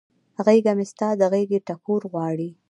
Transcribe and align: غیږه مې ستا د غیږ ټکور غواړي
غیږه 0.45 0.73
مې 0.77 0.85
ستا 0.91 1.07
د 1.19 1.21
غیږ 1.33 1.51
ټکور 1.67 2.01
غواړي 2.11 2.49